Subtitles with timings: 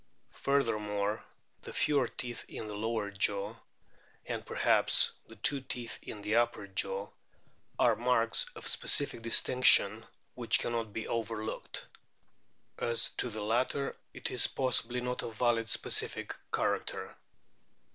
[0.33, 1.23] Furthermore,
[1.61, 3.55] the fewer teeth in the lower jaw
[4.25, 7.11] and perhaps the two teeth in the upper jaw
[7.77, 10.03] are marks of specific distinction
[10.33, 11.85] which cannot be overlooked.
[12.79, 17.15] As to the latter it is possibly not a valid specific character.